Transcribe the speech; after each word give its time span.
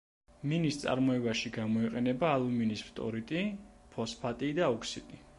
მინის 0.51 0.77
წარმოებაში 0.83 1.51
გამოიყენება 1.57 2.31
ალუმინის 2.37 2.81
ფტორიდი, 2.87 3.43
ფოსფატი 3.97 4.49
და 4.61 4.71
ოქსიდი. 4.79 5.21